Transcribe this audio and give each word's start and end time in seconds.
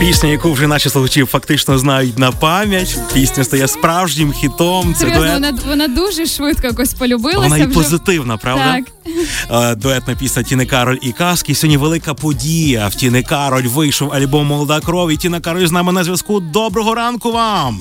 Пісня, 0.00 0.28
яку 0.28 0.52
вже 0.52 0.66
наші 0.66 0.88
слухачі 0.88 1.24
фактично 1.24 1.78
знають 1.78 2.18
на 2.18 2.32
пам'ять. 2.32 2.98
Пісня 3.14 3.44
стає 3.44 3.68
справжнім 3.68 4.32
хітом. 4.32 4.94
Це 4.94 5.00
Серйозно, 5.00 5.20
дует. 5.24 5.34
вона, 5.34 5.58
вона 5.68 5.88
дуже 5.88 6.26
швидко 6.26 6.66
якось 6.66 6.94
полюбилася. 6.94 7.38
Вона 7.38 7.56
і 7.58 7.66
вже... 7.66 7.74
позитивна, 7.74 8.36
правда? 8.36 8.76
Так. 8.76 8.84
Е, 9.72 9.74
Дуетна 9.74 10.14
пісня 10.14 10.42
Тіни 10.42 10.66
Кароль 10.66 10.98
і 11.02 11.12
Каски. 11.12 11.54
Сьогодні 11.54 11.76
велика 11.76 12.14
подія. 12.14 12.88
В 12.88 12.94
Тіни 12.94 13.22
Кароль 13.22 13.62
вийшов 13.66 14.12
альбом 14.12 14.46
Молода 14.46 14.80
кров. 14.80 15.10
І 15.10 15.16
Тіна 15.16 15.40
Кароль 15.40 15.66
з 15.66 15.72
нами 15.72 15.92
на 15.92 16.04
зв'язку. 16.04 16.40
Доброго 16.40 16.94
ранку 16.94 17.32
вам! 17.32 17.80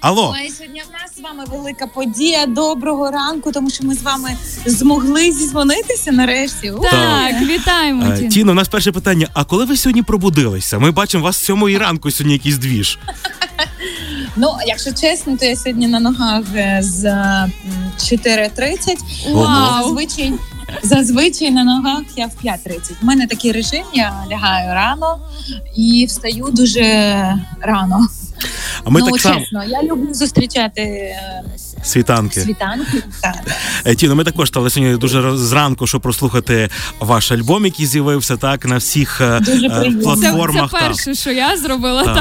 Алло, 0.00 0.34
Ой, 0.42 0.50
сьогодні 0.50 0.80
в 0.80 1.03
нас 1.16 1.20
з 1.20 1.22
вами 1.22 1.44
велика 1.50 1.86
подія. 1.86 2.46
Доброго 2.46 3.10
ранку, 3.10 3.52
тому 3.52 3.70
що 3.70 3.84
ми 3.86 3.94
з 3.94 4.02
вами 4.02 4.30
змогли 4.66 5.32
зізвонитися 5.32 6.12
нарешті. 6.12 6.70
Ух. 6.70 6.90
Так, 6.90 7.42
вітаємо. 7.42 8.12
Е, 8.12 8.18
Тін. 8.18 8.28
Тіно, 8.28 8.52
у 8.52 8.54
нас 8.54 8.68
перше 8.68 8.92
питання: 8.92 9.28
а 9.34 9.44
коли 9.44 9.64
ви 9.64 9.76
сьогодні 9.76 10.02
пробудилися? 10.02 10.78
Ми 10.78 10.90
бачимо 10.90 11.24
вас 11.24 11.36
сьомої 11.36 11.78
ранку 11.78 12.10
сьогодні 12.10 12.32
якийсь 12.32 12.58
двіж. 12.58 12.98
Ну, 14.36 14.48
якщо 14.66 14.92
чесно, 14.92 15.36
то 15.36 15.44
я 15.46 15.56
сьогодні 15.56 15.86
на 15.86 16.00
ногах 16.00 16.44
е, 16.54 16.78
з 16.82 17.04
м, 17.04 17.52
4.30. 17.98 18.96
Вау. 19.34 19.82
Зазвичай, 19.82 20.32
зазвичай 20.82 21.50
на 21.50 21.64
ногах 21.64 22.02
я 22.16 22.26
в 22.26 22.46
5.30. 22.46 22.92
У 23.02 23.06
мене 23.06 23.26
такий 23.26 23.52
режим, 23.52 23.82
я 23.94 24.24
лягаю 24.30 24.74
рано 24.74 25.18
і 25.76 26.06
встаю 26.08 26.48
дуже 26.52 26.82
рано. 27.60 28.08
А 28.84 28.90
ми 28.90 29.00
ну, 29.00 29.10
так 29.10 29.20
само. 29.20 29.40
чесно, 29.40 29.64
я 29.64 29.82
люблю 29.82 30.14
зустрічати 30.14 30.82
е, 30.82 31.42
світанки. 31.84 32.40
світанки. 32.40 33.02
Так. 33.22 33.34
Е, 33.84 33.94
Тіно, 33.94 34.14
ми 34.14 34.24
також 34.24 34.48
стали 34.48 34.70
сьогодні 34.70 34.96
дуже 34.96 35.36
зранку, 35.36 35.86
щоб 35.86 36.00
прослухати 36.00 36.68
ваш 37.00 37.32
альбом, 37.32 37.64
який 37.64 37.86
з'явився 37.86 38.36
так 38.36 38.64
на 38.66 38.76
всіх 38.76 39.20
е, 39.20 39.40
Дуже 39.40 39.66
е, 39.66 39.70
приємно. 39.70 40.14
Це, 40.16 40.20
це 40.22 40.32
платформах. 40.32 40.70
так. 40.70 40.80
перше, 40.80 41.14
що 41.14 41.30
я 41.30 41.56
зробила, 41.56 42.04
Так. 42.04 42.14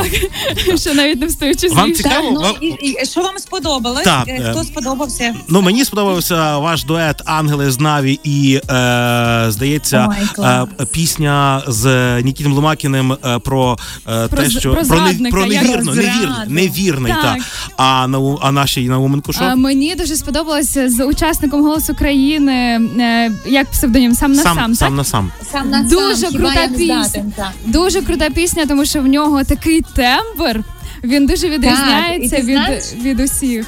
так, 0.66 0.78
що 0.80 0.94
навіть 0.94 1.20
не 1.22 1.28
встаючи 1.28 1.70
з 1.70 1.74
Вам 1.74 1.94
цікаво? 1.94 2.16
Так, 2.16 2.32
ну, 2.34 2.42
вам- 2.42 2.56
і, 2.62 2.68
і, 2.68 3.06
що 3.06 3.22
вам 3.22 3.38
сподобалось? 3.40 4.04
Так, 4.04 4.30
Хто 4.52 4.64
сподобався? 4.64 5.36
Ну 5.48 5.62
мені 5.62 5.86
сподобався 5.86 6.58
ваш 6.58 6.84
дует 6.84 7.22
Ангели 7.26 7.72
з 7.72 7.80
Наві 7.80 8.20
і 8.24 8.62
е, 8.70 9.46
здається 9.50 10.10
Ой, 10.38 10.46
е, 10.46 10.86
пісня 10.92 11.62
з 11.68 12.22
Нікітом 12.22 12.54
Ломакіним 12.54 13.18
про, 13.44 13.78
е, 14.10 14.28
Про 14.28 14.44
те, 14.44 14.50
що 14.50 14.74
про 14.74 14.86
про 14.86 14.98
як- 14.98 15.06
невірно, 15.06 15.30
Про 15.32 15.46
невірний, 15.46 16.04
зраду. 16.06 16.52
невірний, 16.52 17.12
Так. 17.12 17.22
так. 17.24 17.38
А 17.78 18.08
на 18.08 18.38
а 18.42 18.52
нашій 18.52 18.90
Науменко 18.90 19.34
що? 19.34 19.53
Мені 19.56 19.96
дуже 19.96 20.16
сподобалося 20.16 20.90
з 20.90 21.06
учасником 21.06 21.62
голосу 21.62 21.96
країни, 21.96 22.54
е, 23.00 23.32
як 23.46 23.68
псевдонім 23.72 24.16
сам 24.16 24.32
на 24.34 24.44
сам, 24.44 24.56
сам, 24.56 24.76
сам 24.76 24.96
на 24.96 25.04
сам. 25.04 25.32
Сам 25.52 25.70
на 25.70 25.84
Дуже 25.84 26.16
сам, 26.16 26.34
крута 26.34 26.54
хіба 26.54 26.78
пісня. 26.78 27.04
здатен. 27.04 27.34
Дуже 27.66 28.02
крута 28.02 28.30
пісня, 28.30 28.66
тому 28.66 28.86
що 28.86 29.02
в 29.02 29.08
нього 29.08 29.44
такий 29.44 29.82
тембр. 29.96 30.64
Він 31.04 31.26
дуже 31.26 31.50
відрізняється 31.50 32.38
і 32.38 32.42
від, 32.42 33.04
від 33.04 33.20
усіх. 33.20 33.66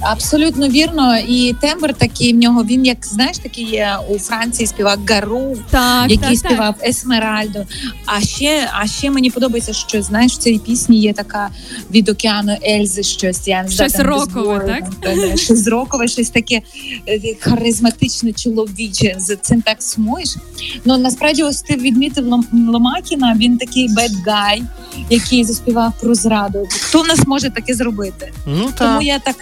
Абсолютно 0.00 0.68
вірно. 0.68 1.18
І 1.18 1.54
тембр 1.60 1.94
такий 1.94 2.32
в 2.32 2.36
нього. 2.36 2.64
Він 2.64 2.84
як 2.84 3.06
знаєш, 3.06 3.38
такий 3.38 3.64
є 3.64 3.96
у 4.08 4.18
Франції 4.18 4.66
співак 4.66 4.98
Гару, 5.10 5.58
Так, 5.70 6.10
який 6.10 6.36
так, 6.36 6.42
так. 6.42 6.52
співав 6.52 6.74
Есмеральдо. 6.84 7.66
А 8.06 8.20
ще, 8.20 8.70
а 8.72 8.86
ще 8.86 9.10
мені 9.10 9.30
подобається, 9.30 9.72
що 9.72 10.02
знаєш, 10.02 10.32
в 10.32 10.36
цій 10.36 10.58
пісні 10.58 11.00
є 11.00 11.12
така 11.12 11.50
від 11.90 12.08
океану 12.08 12.56
Ельзи, 12.68 13.02
щось 13.02 13.48
я 13.48 13.62
не 13.62 13.70
Щось 13.70 13.98
рокове, 13.98 14.82
так? 15.02 15.38
Щось 15.38 15.66
рокове, 15.66 16.08
щось 16.08 16.30
таке 16.30 16.60
е, 17.08 17.20
харизматичне, 17.40 18.32
чоловіче. 18.32 19.16
За 19.18 19.36
цим 19.36 19.62
так 19.62 19.82
сумуєш. 19.82 20.36
Ну 20.84 20.98
насправді, 20.98 21.42
ось 21.42 21.62
ти 21.62 21.76
відмітив 21.76 22.44
Ломакіна. 22.52 23.36
Він 23.38 23.58
такий 23.58 23.88
guy, 23.88 24.62
який 25.10 25.44
заспівав 25.44 25.92
про 26.00 26.14
зраду. 26.14 26.68
Хто 26.70 27.02
в 27.02 27.06
нас 27.06 27.26
може 27.26 27.50
таке 27.50 27.74
зробити? 27.74 28.32
Ну 28.46 28.72
Тому 28.78 29.02
я 29.02 29.18
так 29.18 29.36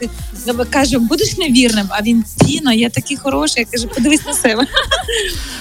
кажу, 0.71 0.99
будеш 1.01 1.37
невірним, 1.37 1.87
а 1.91 2.03
він 2.03 2.25
Тіно, 2.47 2.73
я 2.73 2.91
такий 2.91 3.17
хороший. 3.17 3.67
Я 3.73 3.79
кажу, 3.79 3.95
подивись 3.95 4.27
на 4.27 4.33
себе. 4.33 4.67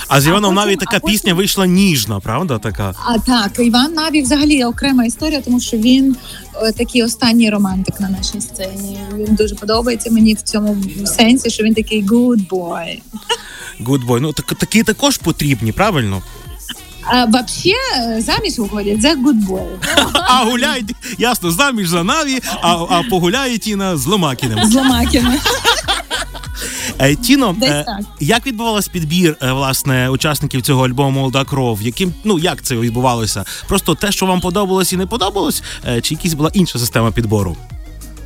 А 0.07 0.21
з 0.21 0.27
Іваном 0.27 0.55
Наві 0.55 0.75
така 0.75 0.99
потім- 0.99 1.09
пісня 1.09 1.33
вийшла 1.33 1.67
ніжна, 1.67 2.19
правда? 2.19 2.59
Така. 2.59 2.93
А 3.05 3.19
так, 3.19 3.51
Іван 3.59 3.93
Наві 3.93 4.21
взагалі 4.21 4.63
окрема 4.63 5.05
історія, 5.05 5.41
тому 5.41 5.59
що 5.59 5.77
він 5.77 6.15
е, 6.61 6.71
такий 6.71 7.03
останній 7.03 7.49
романтик 7.49 7.99
на 7.99 8.09
нашій 8.09 8.41
сцені. 8.41 8.99
Він 9.17 9.35
дуже 9.35 9.55
подобається 9.55 10.11
мені 10.11 10.33
в 10.33 10.41
цьому 10.41 10.77
сенсі, 11.05 11.49
що 11.49 11.63
він 11.63 11.73
такий 11.73 12.05
good 12.05 12.47
boy. 12.47 12.99
Good 13.81 14.07
boy. 14.07 14.19
Ну 14.19 14.33
так 14.33 14.45
такі 14.45 14.83
також 14.83 15.17
потрібні, 15.17 15.71
правильно? 15.71 16.21
А 17.09 17.25
взагалі 17.25 17.75
е, 17.97 18.21
заміж 18.21 18.59
виходять 18.59 19.01
за 19.01 19.13
boy. 19.13 19.67
А 20.13 20.43
гуляють, 20.43 20.95
ясно, 21.17 21.51
заміж 21.51 21.89
за 21.89 22.03
Наві, 22.03 22.39
а, 22.61 22.73
а 22.73 23.03
погуляє 23.09 23.57
Тіна 23.57 23.97
з 23.97 24.05
Ломакіним. 24.05 24.65
з 24.65 24.75
Ломакіна. 24.75 25.39
Е, 26.99 27.15
Тіно, 27.15 27.55
е, 27.63 27.85
як 28.19 28.45
відбувався 28.47 28.89
підбір 28.93 29.37
е, 29.41 29.51
власне 29.51 30.09
учасників 30.09 30.61
цього 30.61 30.85
альбому 30.85 31.11
Молода 31.11 31.43
кров? 31.45 31.81
Яким 31.81 32.13
ну 32.23 32.39
як 32.39 32.61
це 32.61 32.75
відбувалося? 32.75 33.45
Просто 33.67 33.95
те, 33.95 34.11
що 34.11 34.25
вам 34.25 34.39
подобалось 34.41 34.93
і 34.93 34.97
не 34.97 35.05
подобалось, 35.05 35.63
чи 36.01 36.13
якась 36.13 36.33
була 36.33 36.49
інша 36.53 36.79
система 36.79 37.11
підбору? 37.11 37.57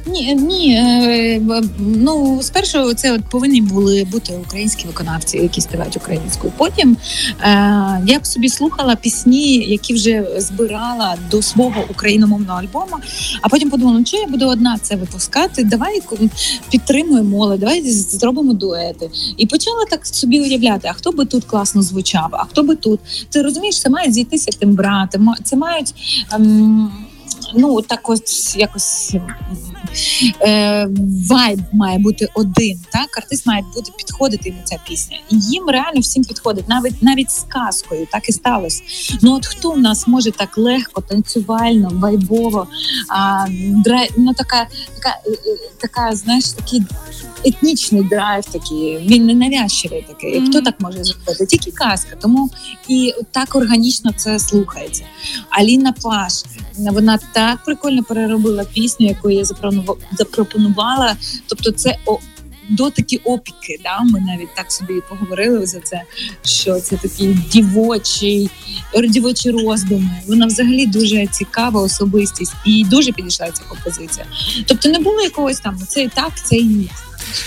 Ні, 0.06 0.36
ні. 0.36 0.74
е, 0.76 1.62
Ну, 1.80 2.40
спершу 2.42 2.94
це 2.94 3.12
от 3.14 3.22
повинні 3.30 3.62
були 3.62 4.04
бути 4.12 4.34
українські 4.48 4.88
виконавці, 4.88 5.38
які 5.38 5.62
співають 5.62 5.98
українською. 5.98 6.54
Потім 6.58 6.98
е, 7.42 7.48
я 8.08 8.20
б 8.20 8.26
собі 8.28 8.50
слухала 8.50 8.96
пісні, 8.96 9.58
які 9.58 9.94
вже 9.94 10.26
збирала 10.38 11.16
до 11.32 11.42
свого 11.42 11.84
україномовного 11.90 12.60
альбому. 12.60 12.96
А 13.42 13.50
потім 13.50 13.70
подумала, 13.70 13.98
ну 14.00 14.04
чого 14.06 14.24
я 14.24 14.30
буду 14.30 14.48
одна 14.48 14.78
це 14.82 14.96
випускати? 14.96 15.64
Давай 15.64 16.02
підтримуємо 16.72 17.30
молодь, 17.30 17.60
давай 17.60 17.92
зробимо 17.92 18.54
дуети. 18.54 19.10
І 19.38 19.46
почала 19.46 19.86
так 19.90 20.06
собі 20.08 20.42
уявляти, 20.42 20.88
а 20.92 20.94
хто 20.94 21.12
би 21.12 21.26
тут 21.26 21.44
класно 21.44 21.82
звучав, 21.82 22.30
а 22.32 22.44
хто 22.46 22.64
би 22.64 22.76
тут. 22.76 23.00
Ти 23.30 23.42
розумієш, 23.42 23.82
це 23.82 23.90
мають 23.90 24.14
зійтися 24.14 24.52
тембрати, 24.60 25.18
ма- 25.18 25.38
це 25.44 25.56
мають. 25.56 25.94
Ем, 26.34 26.92
Ну, 27.56 27.82
так 27.82 28.10
ось 28.10 28.56
якось 28.58 29.16
е, 30.42 30.88
вайб 31.30 31.60
має 31.74 32.00
бути 32.00 32.28
один. 32.34 32.80
Так, 32.92 33.18
артист 33.18 33.46
має 33.48 33.64
бути 33.76 33.92
підходити 33.98 34.50
йому 34.50 34.62
ця 34.64 34.78
пісня. 34.88 35.18
І 35.30 35.36
їм 35.40 35.70
реально 35.70 36.00
всім 36.00 36.24
підходить, 36.24 36.70
навіть 36.70 37.04
навіть 37.04 37.32
з 37.32 37.46
казкою, 37.48 38.08
так 38.12 38.30
і 38.30 38.32
сталося. 38.32 38.84
Ну 39.22 39.34
от 39.36 39.46
хто 39.46 39.72
в 39.72 39.80
нас 39.80 40.08
може 40.08 40.32
так 40.32 40.58
легко, 40.58 41.02
танцювально, 41.02 41.90
вайбово, 41.94 42.68
а, 43.10 43.46
драй, 43.84 44.10
ну 44.18 44.34
така, 44.34 44.68
така, 44.96 45.18
е, 45.26 45.32
е, 45.32 45.58
така, 45.82 46.16
знаєш, 46.16 46.50
такий 46.50 46.82
етнічний 47.46 48.04
драйв, 48.04 48.46
такий, 48.46 48.98
він 48.98 49.26
не 49.26 49.34
навязчивий 49.34 50.06
такий. 50.08 50.40
Мгм. 50.40 50.50
Хто 50.50 50.62
так 50.62 50.76
може 50.80 51.04
зробити? 51.04 51.46
Тільки 51.46 51.72
казка. 51.72 52.16
Тому 52.22 52.50
і 52.88 53.14
так 53.32 53.56
органічно 53.56 54.12
це 54.18 54.40
слухається. 54.40 55.04
Аліна 55.50 55.94
Паш, 56.02 56.34
вона 56.78 57.20
так 57.34 57.64
прикольно 57.66 58.04
переробила 58.04 58.64
пісню, 58.64 59.08
яку 59.08 59.30
я 59.30 59.44
запропонувала- 59.44 59.71
запропонувала. 60.18 61.16
Тобто, 61.48 61.72
це 61.72 61.98
о, 62.06 62.18
дотики 62.70 63.18
опіки. 63.24 63.80
Да? 63.84 64.00
Ми 64.04 64.20
навіть 64.20 64.56
так 64.56 64.72
собі 64.72 64.94
поговорили 65.10 65.66
за 65.66 65.80
це, 65.80 66.02
що 66.46 66.80
це 66.80 66.98
такі 66.98 67.28
дівочі, 67.52 68.50
дівочі 69.10 69.52
роздуми. 69.52 70.22
Вона 70.28 70.46
взагалі 70.46 70.86
дуже 70.86 71.28
цікава 71.28 71.82
особистість 71.82 72.54
і 72.66 72.86
дуже 72.86 73.12
підійшла 73.12 73.52
ця 73.52 73.64
композиція. 73.70 74.26
Тобто 74.66 74.90
не 74.90 75.00
було 75.00 75.22
якогось 75.22 75.60
там 75.60 75.78
це 75.88 76.04
і 76.04 76.08
так, 76.08 76.32
це 76.44 76.56
і 76.56 76.64
ні. 76.64 76.90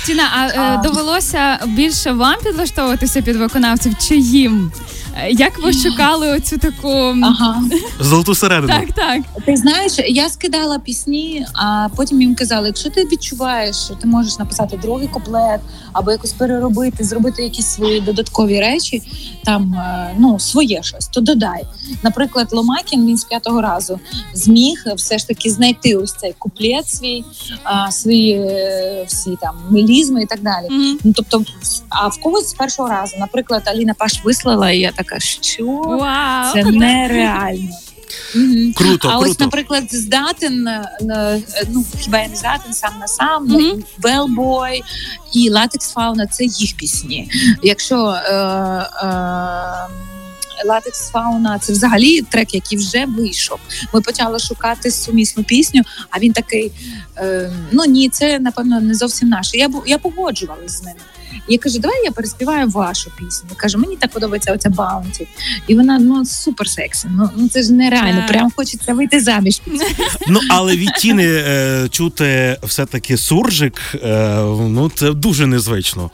Тіна, 0.06 0.31
а, 0.34 0.46
е, 0.46 0.52
А. 0.58 0.82
довелося 0.82 1.58
більше 1.66 2.12
вам 2.12 2.37
підлаштовуватися 2.44 3.22
під 3.22 3.37
виконавців 3.37 3.93
чи 4.08 4.16
їм? 4.16 4.72
Е, 5.16 5.31
Як 5.31 5.62
ви 5.62 5.72
шукали 5.72 6.32
оцю 6.32 6.58
таку 6.58 6.88
Ага. 7.22 7.62
Золоту 8.00 8.34
середину. 8.34 8.72
так, 8.72 8.93
так. 8.93 9.44
Ти 9.46 9.56
знаєш, 9.56 9.93
я 10.08 10.28
скидала 10.28 10.78
пісні, 10.78 11.46
а 11.55 11.88
потім 11.96 12.22
їм 12.22 12.34
казали, 12.34 12.66
якщо 12.66 12.90
ти 12.90 13.05
відчуваєш, 13.05 13.76
що 13.76 13.94
ти 13.94 14.06
можеш 14.06 14.38
написати 14.38 14.76
другий 14.82 15.08
куплет 15.08 15.61
або 15.93 16.11
якось 16.11 16.32
переробити, 16.32 17.05
зробити 17.05 17.43
якісь 17.43 17.66
свої 17.66 18.00
додаткові 18.00 18.61
речі, 18.61 19.02
там 19.44 19.75
е, 19.75 20.14
ну 20.19 20.38
своє 20.38 20.82
щось, 20.82 21.06
то 21.08 21.20
додай. 21.20 21.62
Наприклад, 22.02 22.49
Ломакін 22.52 23.06
він 23.06 23.17
з 23.17 23.25
п'ятого 23.25 23.60
разу 23.60 24.00
зміг 24.34 24.84
все 24.96 25.19
ж 25.19 25.28
таки 25.28 25.50
знайти 25.50 25.96
ось 25.96 26.14
цей 26.20 26.34
куплет 26.38 26.88
свій, 26.88 27.25
свої 27.90 28.32
е, 28.32 29.05
всі 29.08 29.37
там 29.40 29.55
мелізми 29.70 30.22
і 30.22 30.26
так 30.26 30.43
далі. 30.43 30.67
Мгм. 30.70 30.99
Ну 31.05 31.12
тобто, 31.17 31.44
а 31.88 32.08
в 32.08 32.20
когось 32.20 32.49
з 32.50 32.55
першого 32.55 32.88
разу, 32.88 33.17
наприклад, 33.19 33.62
Аліна 33.67 33.94
Паш 33.94 34.25
вислала, 34.25 34.70
і 34.70 34.78
я 34.78 34.93
така, 35.04 35.20
що 35.20 35.66
Вау! 35.66 36.52
це 36.52 36.64
нереально. 36.64 37.70
Мгм. 38.34 38.72
Круто, 38.72 39.08
А 39.08 39.18
круто. 39.18 39.30
ось, 39.30 39.40
наприклад, 39.40 39.84
здатен, 39.94 40.68
е, 40.68 40.88
е, 41.00 41.40
ну 41.68 41.84
хіба 41.98 42.18
я 42.18 42.28
не 42.28 42.36
здатен 42.36 42.74
сам 42.74 42.92
на 43.00 43.08
сам, 43.08 43.48
mm-hmm. 43.48 43.84
Велбой 43.98 44.82
і 45.32 45.50
Латекс 45.50 45.92
Фауна 45.92 46.26
це 46.26 46.44
їх 46.44 46.76
пісні. 46.76 47.30
Якщо 47.62 48.08
е, 48.08 48.34
е, 49.02 49.14
Латекс 50.64 51.11
Фауна 51.11 51.58
це 51.58 51.72
взагалі 51.72 52.22
трек, 52.22 52.55
який 52.55 52.78
вже 52.78 53.06
вийшов. 53.06 53.58
Ми 53.94 54.00
почали 54.00 54.38
шукати 54.38 54.90
сумісну 54.90 55.44
пісню, 55.44 55.82
а 56.11 56.19
він 56.19 56.32
такий: 56.32 56.72
е, 57.16 57.52
ну 57.72 57.84
ні, 57.84 58.08
це 58.08 58.38
напевно 58.38 58.81
не 58.81 58.94
зовсім 58.94 59.28
наше. 59.28 59.56
Я 59.56 59.70
я 59.87 59.99
погоджувалася 59.99 60.76
з 60.76 60.82
ним. 60.82 60.94
Я 61.49 61.58
кажу, 61.58 61.78
давай 61.78 62.05
я 62.05 62.11
переспіваю 62.11 62.69
вашу 62.69 63.11
пісню. 63.19 63.50
Каже, 63.56 63.78
мені 63.78 63.96
так 63.96 64.11
подобається 64.11 64.52
оця 64.52 64.70
Bounty. 64.70 65.26
І 65.66 65.75
вона 65.75 65.99
ну 65.99 66.25
супер 66.25 66.69
сексі. 66.69 67.08
Ну 67.10 67.31
ну 67.37 67.49
це 67.49 67.62
ж 67.62 67.72
нереально. 67.72 68.26
Прям 68.28 68.52
хочеться 68.56 68.94
вийти 68.94 69.20
заміж. 69.20 69.60
Ну 70.28 70.40
але 70.50 70.76
від 70.76 70.93
тіни 70.93 71.26
е, 71.26 71.88
чути 71.90 72.58
все-таки 72.62 73.17
суржик, 73.17 73.81
е, 73.94 74.34
ну 74.69 74.90
це 74.94 75.12
дуже 75.12 75.46
незвично. 75.46 76.10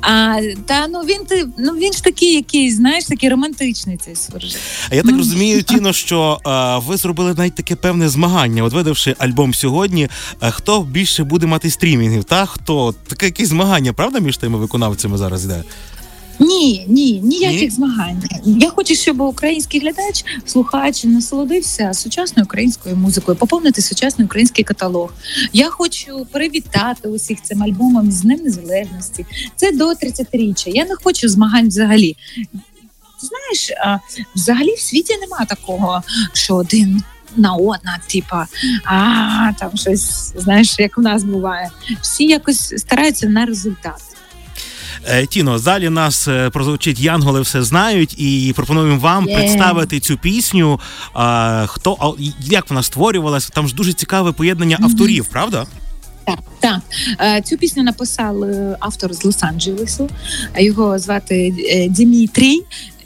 А 0.00 0.40
та 0.66 0.86
ну 0.88 1.00
він 1.00 1.24
ти 1.24 1.46
ну 1.58 1.72
він 1.72 1.92
ж 1.92 2.04
такий, 2.04 2.34
якийсь, 2.34 2.76
знаєш, 2.76 3.04
такий 3.04 3.28
романтичний 3.28 3.96
цей 3.96 4.16
суржик. 4.16 4.60
А 4.90 4.94
я 4.94 5.02
так 5.02 5.10
Ну, 5.12 5.18
розумію, 5.18 5.62
Тіно, 5.70 5.92
що 5.92 6.40
а, 6.44 6.78
ви 6.78 6.96
зробили 6.96 7.34
навіть 7.34 7.54
таке 7.54 7.76
певне 7.76 8.08
змагання. 8.08 8.64
От 8.64 8.72
видавши 8.72 9.16
альбом 9.18 9.54
сьогодні, 9.54 10.08
А, 10.40 10.50
хто 10.50 10.82
більше 10.82 11.24
буде 11.24 11.46
мати 11.46 11.70
стрімінгів, 11.70 12.24
та 12.24 12.46
хто 12.46 12.94
таке 13.06 13.26
якісь 13.26 13.48
змагання, 13.48 13.92
правда, 13.92 14.18
між 14.18 14.36
тими 14.36 14.58
виконавцями 14.58 15.18
зараз 15.18 15.44
йде? 15.44 15.62
Ні, 16.40 16.84
ні, 16.88 17.20
ніяких 17.20 17.60
Ні? 17.60 17.70
змагань. 17.70 18.22
Я 18.44 18.70
хочу, 18.70 18.94
щоб 18.94 19.20
український 19.20 19.80
глядач, 19.80 20.24
слухач 20.46 21.04
насолодився 21.04 21.94
сучасною 21.94 22.44
українською 22.44 22.96
музикою, 22.96 23.36
поповнити 23.36 23.82
сучасний 23.82 24.24
український 24.26 24.64
каталог. 24.64 25.12
Я 25.52 25.70
хочу 25.70 26.26
привітати 26.32 27.08
усіх 27.08 27.42
цим 27.42 27.62
альбомом 27.62 28.10
з 28.10 28.20
Днем 28.20 28.40
Незалежності. 28.44 29.26
Це 29.56 29.72
до 29.72 29.88
30-річчя. 29.88 30.68
Я 30.68 30.84
не 30.84 30.94
хочу 31.04 31.28
змагань 31.28 31.68
взагалі. 31.68 32.16
Знаєш, 33.22 33.70
взагалі 34.34 34.74
в 34.74 34.80
світі 34.80 35.14
нема 35.20 35.44
такого, 35.44 36.02
що 36.32 36.56
один. 36.56 37.02
На 37.36 37.54
одна, 37.54 37.98
типа, 38.06 38.46
а 38.84 39.52
там 39.58 39.70
щось, 39.74 40.32
знаєш, 40.36 40.78
як 40.78 40.98
у 40.98 41.00
нас 41.00 41.24
буває. 41.24 41.70
Всі 42.00 42.24
якось 42.24 42.74
стараються 42.76 43.28
на 43.28 43.46
результат. 43.46 44.09
Е, 45.08 45.26
Тіно, 45.26 45.58
залі 45.58 45.88
нас 45.88 46.28
е, 46.28 46.50
прозвучить 46.50 47.00
Янголи 47.00 47.40
все 47.40 47.62
знають, 47.62 48.14
і 48.20 48.52
пропонуємо 48.56 48.98
вам 48.98 49.28
Є. 49.28 49.36
представити 49.36 50.00
цю 50.00 50.16
пісню. 50.16 50.80
Хто 51.66 52.16
як 52.40 52.70
вона 52.70 52.82
створювалася? 52.82 53.50
Там 53.54 53.68
ж 53.68 53.74
дуже 53.74 53.92
цікаве 53.92 54.32
поєднання 54.32 54.78
авторів, 54.82 55.26
правда? 55.26 55.66
Так, 56.24 56.38
так. 56.60 56.80
Е, 57.20 57.42
Цю 57.42 57.56
пісню 57.56 57.82
написав 57.82 58.44
автор 58.80 59.14
з 59.14 59.24
Лос-Анджелесу. 59.24 60.08
Його 60.58 60.98
звати 60.98 61.54
Дімітрій. 61.90 62.60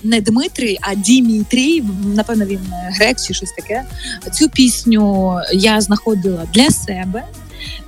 Не 0.06 0.20
Дмитрій, 0.20 0.78
а 0.80 0.94
Дімітрій. 0.94 1.82
Напевно, 2.14 2.44
він 2.44 2.60
грек 2.72 3.16
чи 3.26 3.34
щось 3.34 3.52
таке. 3.52 3.84
Цю 4.32 4.48
пісню 4.48 5.34
я 5.52 5.80
знаходила 5.80 6.44
для 6.52 6.70
себе. 6.70 7.22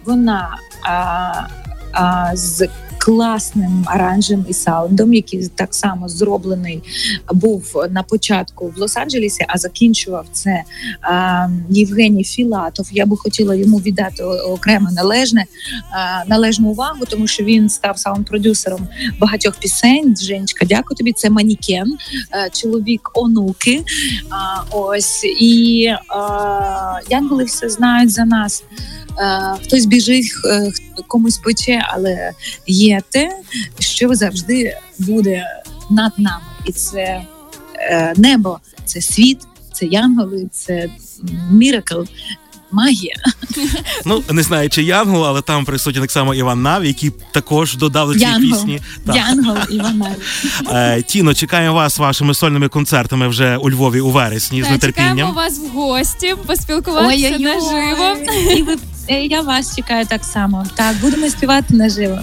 Вона 0.05 0.59
а, 0.83 1.47
а, 1.93 2.31
з 2.37 2.69
класним 3.07 3.85
аранжем 3.87 4.45
і 4.49 4.53
саундом, 4.53 5.15
який 5.15 5.49
так 5.49 5.75
само 5.75 6.09
зроблений 6.09 6.83
був 7.33 7.73
на 7.91 8.03
початку 8.03 8.73
в 8.77 8.81
Лос-Анджелесі, 8.81 9.45
а 9.49 9.59
закінчував 9.59 10.27
це 10.33 10.63
а, 11.01 11.49
Євгеній 11.71 12.25
Філатов. 12.25 12.89
Я 12.93 13.07
би 13.07 13.17
хотіла 13.17 13.55
йому 13.55 13.79
віддати 13.79 14.23
окремо 14.25 14.89
належне 14.93 15.45
а, 15.91 16.29
належну 16.29 16.69
увагу, 16.69 17.05
тому 17.11 17.27
що 17.27 17.45
він 17.45 17.69
став 17.69 17.97
саунд-продюсером 17.97 18.89
багатьох 19.21 19.57
пісень. 19.57 20.17
Женечка, 20.17 20.67
дякую 20.67 20.97
тобі. 20.97 21.13
Це 21.13 21.31
манікен, 21.31 21.97
е, 22.33 22.51
чоловік 22.53 23.11
онуки. 23.15 23.85
А, 24.31 24.63
ось 24.77 25.25
і 25.25 25.87
а, 26.09 27.01
янголи 27.11 27.45
все 27.45 27.69
знають 27.69 28.11
за 28.11 28.25
нас. 28.25 28.65
Е, 29.19 29.55
Хтось 29.65 29.85
біжить, 29.87 30.33
х- 30.33 30.71
комусь 31.09 31.39
пече, 31.39 31.87
але 31.89 32.33
є 32.67 33.01
те, 33.11 33.31
що 33.79 34.15
завжди 34.15 34.77
буде 34.99 35.45
над 35.91 36.13
нами, 36.19 36.45
і 36.65 36.73
це 36.73 37.23
е, 37.79 38.15
небо, 38.17 38.59
це 38.85 39.01
світ, 39.01 39.39
це 39.73 39.87
янголи, 39.87 40.49
це 40.53 40.89
міракл, 41.51 42.01
магія. 42.71 43.15
Ну 44.05 44.23
не 44.31 44.43
знаю, 44.43 44.71
чи 44.71 44.83
Янгол, 44.83 45.27
але 45.27 45.43
там 45.43 45.65
присутній 45.65 46.01
так 46.01 46.11
само 46.11 46.35
Іван 46.35 46.63
Нав, 46.63 46.85
який 46.85 47.11
також 47.33 47.77
додав 47.77 48.09
до 48.09 48.15
цієї 48.19 48.33
Янгол. 48.33 48.51
пісні. 48.53 48.81
Янгол 49.15 49.57
і 49.71 49.79
вона. 49.79 50.15
Е, 50.73 51.03
Тіно, 51.03 51.35
чекаємо 51.35 51.75
вас 51.77 51.99
вашими 51.99 52.35
сольними 52.35 52.69
концертами 52.69 53.29
вже 53.29 53.57
у 53.57 53.71
Львові 53.71 54.01
у 54.01 54.11
вересні 54.11 54.63
з 54.63 54.67
Та, 54.67 54.79
чекаємо 54.79 55.15
нетерпінням. 55.15 55.35
вас 55.35 55.59
в 55.59 55.69
гості, 55.69 56.35
поспілкуватися 56.47 57.39
наживо. 57.39 58.17
І 58.57 58.63
ви, 58.63 58.73
е, 58.73 58.77
я 59.09 59.41
вас 59.41 59.77
чекаю 59.77 60.07
так 60.07 60.25
само. 60.25 60.67
Так, 60.75 60.97
будемо 61.01 61.29
співати 61.29 61.75
наживо. 61.75 62.21